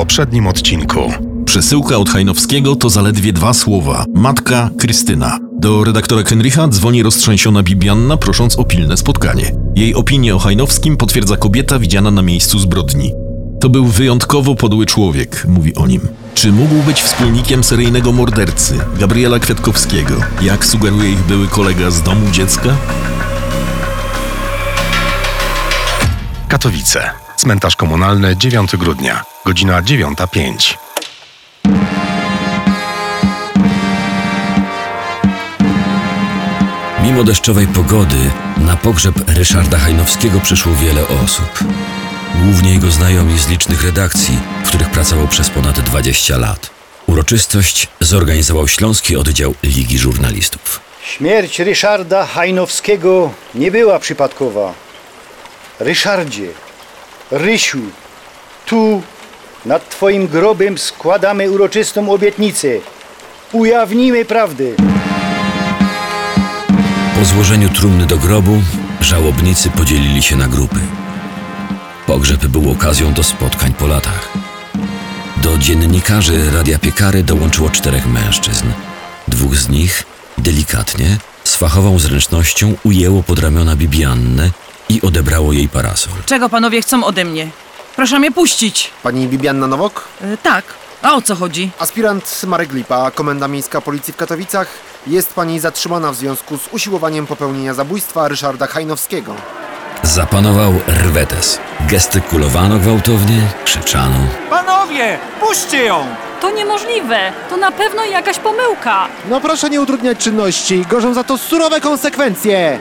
poprzednim 0.00 0.46
odcinku. 0.46 1.12
Przesyłka 1.44 1.96
od 1.96 2.10
Hajnowskiego 2.10 2.76
to 2.76 2.90
zaledwie 2.90 3.32
dwa 3.32 3.52
słowa. 3.54 4.04
Matka 4.14 4.70
Krystyna. 4.78 5.38
Do 5.58 5.84
redaktora 5.84 6.22
Henrycha 6.24 6.68
dzwoni 6.68 7.02
roztrzęsiona 7.02 7.62
Bibianna, 7.62 8.16
prosząc 8.16 8.58
o 8.58 8.64
pilne 8.64 8.96
spotkanie. 8.96 9.52
Jej 9.76 9.94
opinię 9.94 10.34
o 10.34 10.38
Hajnowskim 10.38 10.96
potwierdza 10.96 11.36
kobieta 11.36 11.78
widziana 11.78 12.10
na 12.10 12.22
miejscu 12.22 12.58
zbrodni. 12.58 13.12
To 13.60 13.68
był 13.68 13.86
wyjątkowo 13.86 14.54
podły 14.54 14.86
człowiek, 14.86 15.46
mówi 15.48 15.74
o 15.74 15.86
nim. 15.86 16.08
Czy 16.34 16.52
mógł 16.52 16.74
być 16.74 17.02
wspólnikiem 17.02 17.64
seryjnego 17.64 18.12
mordercy, 18.12 18.78
Gabriela 18.98 19.38
Kwiatkowskiego, 19.38 20.14
jak 20.42 20.66
sugeruje 20.66 21.10
ich 21.10 21.22
były 21.22 21.48
kolega 21.48 21.90
z 21.90 22.02
domu 22.02 22.30
dziecka? 22.30 22.76
Katowice. 26.48 27.29
Cmentarz 27.40 27.76
komunalny 27.76 28.36
9 28.36 28.76
grudnia. 28.76 29.24
Godzina 29.44 29.82
9.05. 29.82 30.76
Mimo 37.02 37.24
deszczowej 37.24 37.66
pogody, 37.66 38.30
na 38.56 38.76
pogrzeb 38.76 39.14
Ryszarda 39.26 39.78
Hajnowskiego 39.78 40.40
przyszło 40.40 40.74
wiele 40.74 41.08
osób. 41.08 41.64
Głównie 42.34 42.74
jego 42.74 42.90
znajomi 42.90 43.38
z 43.38 43.48
licznych 43.48 43.84
redakcji, 43.84 44.38
w 44.64 44.68
których 44.68 44.90
pracował 44.90 45.28
przez 45.28 45.50
ponad 45.50 45.80
20 45.80 46.38
lat. 46.38 46.70
Uroczystość 47.06 47.88
zorganizował 48.00 48.68
Śląski 48.68 49.16
Oddział 49.16 49.54
Ligi 49.62 49.98
Żurnalistów. 49.98 50.80
Śmierć 51.02 51.60
Ryszarda 51.60 52.26
Hajnowskiego 52.26 53.32
nie 53.54 53.70
była 53.70 53.98
przypadkowa. 53.98 54.74
Ryszardzie, 55.80 56.46
Rysiu, 57.30 57.78
tu 58.66 59.02
nad 59.66 59.88
Twoim 59.88 60.26
grobem 60.26 60.78
składamy 60.78 61.50
uroczystą 61.50 62.12
obietnicę. 62.12 62.68
Ujawnimy 63.52 64.24
prawdę. 64.24 64.64
Po 67.18 67.24
złożeniu 67.24 67.68
trumny 67.68 68.06
do 68.06 68.16
grobu, 68.16 68.62
żałobnicy 69.00 69.70
podzielili 69.70 70.22
się 70.22 70.36
na 70.36 70.48
grupy. 70.48 70.80
Pogrzeb 72.06 72.46
był 72.46 72.70
okazją 72.70 73.12
do 73.12 73.22
spotkań 73.22 73.74
po 73.74 73.86
latach. 73.86 74.28
Do 75.36 75.58
dziennikarzy 75.58 76.50
Radia 76.50 76.78
Piekary 76.78 77.22
dołączyło 77.22 77.70
czterech 77.70 78.06
mężczyzn. 78.06 78.66
Dwóch 79.28 79.56
z 79.56 79.68
nich, 79.68 80.02
delikatnie, 80.38 81.18
z 81.44 81.56
fachową 81.56 81.98
zręcznością 81.98 82.74
ujęło 82.84 83.22
pod 83.22 83.38
ramiona 83.38 83.76
Bibiannę 83.76 84.50
i 84.90 85.02
odebrało 85.02 85.52
jej 85.52 85.68
parasol. 85.68 86.14
Czego 86.26 86.48
panowie 86.48 86.82
chcą 86.82 87.04
ode 87.04 87.24
mnie? 87.24 87.48
Proszę 87.96 88.18
mnie 88.18 88.32
puścić. 88.32 88.90
Pani 89.02 89.26
Bibianna 89.28 89.66
Nowok? 89.66 90.08
E, 90.20 90.36
tak. 90.36 90.64
A 91.02 91.14
o 91.14 91.22
co 91.22 91.34
chodzi? 91.34 91.70
Aspirant 91.78 92.42
Marek 92.46 92.72
Lipa, 92.72 93.10
Komenda 93.10 93.48
Miejska 93.48 93.80
Policji 93.80 94.12
w 94.12 94.16
Katowicach. 94.16 94.68
Jest 95.06 95.34
pani 95.34 95.60
zatrzymana 95.60 96.12
w 96.12 96.16
związku 96.16 96.58
z 96.58 96.68
usiłowaniem 96.72 97.26
popełnienia 97.26 97.74
zabójstwa 97.74 98.28
Ryszarda 98.28 98.66
Hajnowskiego. 98.66 99.34
Zapanował 100.02 100.72
rwetes. 100.88 101.58
Gestykulowano 101.80 102.78
gwałtownie, 102.78 103.40
krzyczano. 103.64 104.18
Panowie, 104.50 105.18
puśćcie 105.40 105.84
ją! 105.84 106.06
To 106.40 106.50
niemożliwe! 106.50 107.32
To 107.50 107.56
na 107.56 107.72
pewno 107.72 108.04
jakaś 108.04 108.38
pomyłka! 108.38 109.08
No 109.28 109.40
proszę 109.40 109.70
nie 109.70 109.80
utrudniać 109.80 110.18
czynności, 110.18 110.84
gorzą 110.90 111.14
za 111.14 111.24
to 111.24 111.38
surowe 111.38 111.80
konsekwencje! 111.80 112.80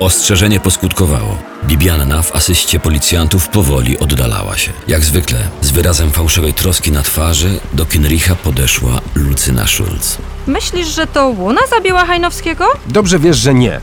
Ostrzeżenie 0.00 0.60
poskutkowało. 0.60 1.38
Bibianna 1.64 2.22
w 2.22 2.36
asyście 2.36 2.80
policjantów 2.80 3.48
powoli 3.48 3.98
oddalała 3.98 4.56
się. 4.56 4.72
Jak 4.88 5.04
zwykle, 5.04 5.38
z 5.60 5.70
wyrazem 5.70 6.10
fałszywej 6.10 6.54
troski 6.54 6.92
na 6.92 7.02
twarzy, 7.02 7.60
do 7.72 7.86
Kinricha 7.86 8.34
podeszła 8.34 9.00
Lucyna 9.14 9.66
Schulz. 9.66 10.18
Myślisz, 10.46 10.88
że 10.88 11.06
to 11.06 11.28
Łuna 11.28 11.60
zabiła 11.70 12.04
Hajnowskiego? 12.04 12.64
Dobrze 12.86 13.18
wiesz, 13.18 13.38
że 13.38 13.54
nie. 13.54 13.80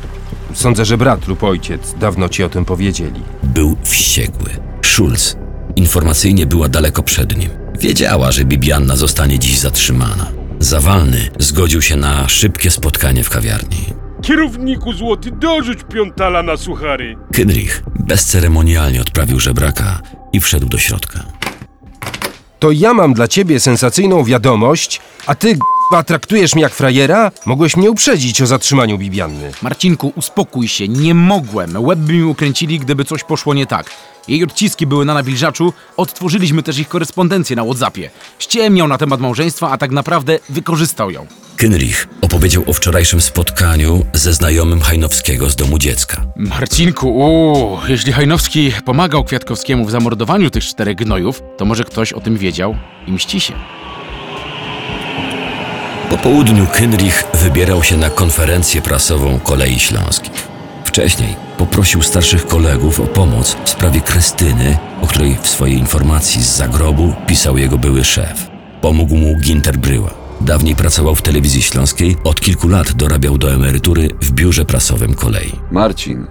Sądzę, 0.54 0.86
że 0.86 0.98
brat 0.98 1.28
lub 1.28 1.44
ojciec 1.44 1.94
dawno 2.00 2.30
ci 2.30 2.44
o 2.44 2.50
tym 2.50 2.66
powiedzieli. 2.66 3.24
Był 3.44 3.78
wściekły. 3.84 4.50
Schulz 4.86 5.36
informacyjnie 5.76 6.46
była 6.46 6.70
daleko 6.70 7.04
przed 7.04 7.38
nim. 7.38 7.50
Wiedziała, 7.80 8.32
że 8.32 8.46
Bibianna 8.46 8.96
zostanie 8.96 9.40
dziś 9.40 9.60
zatrzymana. 9.60 10.32
Zawalny 10.60 11.30
zgodził 11.40 11.82
się 11.82 11.96
na 11.96 12.30
szybkie 12.30 12.72
spotkanie 12.72 13.24
w 13.24 13.30
kawiarni. 13.30 13.97
Kierowniku 14.28 14.94
złoty, 14.94 15.32
dorzuć 15.32 15.80
piątala 15.94 16.44
na 16.44 16.58
suchary. 16.58 17.16
Kynrich 17.34 17.84
bezceremonialnie 18.00 19.02
odprawił 19.02 19.40
żebraka 19.40 20.02
i 20.34 20.40
wszedł 20.40 20.70
do 20.70 20.78
środka. 20.78 21.20
To 22.60 22.72
ja 22.72 22.94
mam 22.94 23.14
dla 23.14 23.28
ciebie 23.28 23.60
sensacyjną 23.60 24.24
wiadomość, 24.24 25.02
a 25.26 25.36
ty 25.36 25.58
g***a 25.92 26.04
traktujesz 26.04 26.56
mnie 26.56 26.64
jak 26.64 26.74
frajera? 26.74 27.32
Mogłeś 27.46 27.78
mnie 27.78 27.92
uprzedzić 27.92 28.42
o 28.42 28.48
zatrzymaniu 28.48 28.98
Bibianny. 28.98 29.52
Marcinku, 29.62 30.14
uspokój 30.16 30.68
się, 30.68 30.88
nie 30.88 31.14
mogłem. 31.14 31.84
Łeb 31.84 32.00
by 32.00 32.14
mi 32.14 32.24
ukręcili, 32.24 32.80
gdyby 32.80 33.06
coś 33.06 33.24
poszło 33.24 33.54
nie 33.54 33.66
tak. 33.66 33.90
Jej 34.28 34.44
odciski 34.44 34.88
były 34.88 35.06
na 35.06 35.14
nawilżaczu, 35.14 35.74
odtworzyliśmy 35.98 36.64
też 36.64 36.78
ich 36.80 36.88
korespondencję 36.88 37.56
na 37.56 37.64
Whatsappie. 37.64 38.10
Ściemniał 38.40 38.88
na 38.88 38.98
temat 38.98 39.20
małżeństwa, 39.20 39.72
a 39.72 39.78
tak 39.78 39.92
naprawdę 39.92 40.40
wykorzystał 40.50 41.12
ją. 41.12 41.26
Kynrich 41.58 42.08
opowiedział 42.22 42.64
o 42.68 42.74
wczorajszym 42.74 43.22
spotkaniu 43.22 44.06
ze 44.14 44.34
znajomym 44.34 44.82
Hajnowskiego 44.82 45.50
z 45.50 45.56
domu 45.56 45.80
dziecka. 45.80 46.26
Marcinku, 46.36 47.10
uuu, 47.10 47.80
jeśli 47.88 48.12
Hajnowski 48.12 48.72
pomagał 48.86 49.24
Kwiatkowskiemu 49.24 49.86
w 49.86 49.92
zamordowaniu 49.92 50.50
tych 50.50 50.64
czterech 50.64 50.96
gnojów, 50.96 51.42
to 51.58 51.66
może 51.66 51.84
ktoś 51.84 52.14
o 52.14 52.22
tym 52.22 52.38
wiedział 52.38 52.76
i 53.08 53.12
mści 53.12 53.40
się. 53.40 53.54
Po 56.10 56.18
południu 56.18 56.68
Kynrich 56.74 57.24
wybierał 57.34 57.84
się 57.84 57.98
na 57.98 58.10
konferencję 58.10 58.82
prasową 58.82 59.40
Kolei 59.40 59.80
Śląskich. 59.80 60.48
Wcześniej 60.86 61.36
poprosił 61.58 62.02
starszych 62.02 62.48
kolegów 62.48 63.00
o 63.00 63.04
pomoc 63.04 63.58
w 63.64 63.70
sprawie 63.70 64.02
Krystyny, 64.02 64.78
o 65.02 65.08
której 65.08 65.38
w 65.42 65.48
swojej 65.48 65.78
informacji 65.78 66.44
z 66.44 66.58
zagrobu 66.58 67.14
pisał 67.28 67.58
jego 67.58 67.78
były 67.78 68.04
szef. 68.04 68.48
Pomógł 68.82 69.16
mu 69.16 69.36
Ginter 69.38 69.78
Bryła. 69.78 70.10
Dawniej 70.42 70.76
pracował 70.76 71.16
w 71.16 71.22
telewizji 71.22 71.62
śląskiej, 71.62 72.16
od 72.24 72.42
kilku 72.42 72.68
lat 72.68 72.92
dorabiał 72.92 73.38
do 73.38 73.54
emerytury 73.54 74.10
w 74.22 74.32
biurze 74.32 74.66
prasowym 74.66 75.14
Kolei. 75.14 75.52
Marcin. 75.72 76.28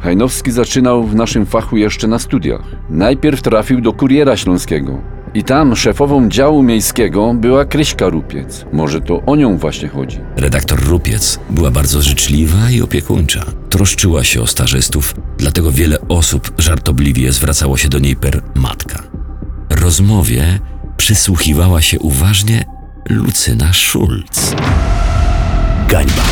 Hajnowski 0.00 0.52
zaczynał 0.52 1.04
w 1.04 1.14
naszym 1.14 1.46
fachu 1.46 1.76
jeszcze 1.76 2.08
na 2.08 2.18
studiach. 2.18 2.62
Najpierw 2.88 3.42
trafił 3.42 3.80
do 3.80 3.92
Kuriera 3.92 4.36
Śląskiego. 4.36 5.19
I 5.34 5.44
tam 5.44 5.76
szefową 5.76 6.28
działu 6.28 6.62
miejskiego 6.62 7.34
była 7.34 7.64
Kryśka 7.64 8.08
Rupiec. 8.08 8.64
Może 8.72 9.00
to 9.00 9.22
o 9.26 9.36
nią 9.36 9.58
właśnie 9.58 9.88
chodzi. 9.88 10.18
Redaktor 10.36 10.84
Rupiec 10.84 11.40
była 11.50 11.70
bardzo 11.70 12.02
życzliwa 12.02 12.70
i 12.70 12.82
opiekuńcza. 12.82 13.44
Troszczyła 13.68 14.24
się 14.24 14.42
o 14.42 14.46
stażystów, 14.46 15.14
dlatego 15.38 15.72
wiele 15.72 16.00
osób 16.08 16.52
żartobliwie 16.58 17.32
zwracało 17.32 17.76
się 17.76 17.88
do 17.88 17.98
niej 17.98 18.16
per 18.16 18.42
matka. 18.54 19.02
Rozmowie 19.70 20.58
przysłuchiwała 20.96 21.82
się 21.82 21.98
uważnie 21.98 22.64
Lucyna 23.08 23.72
Schulz. 23.72 24.54
Gańba. 25.88 26.22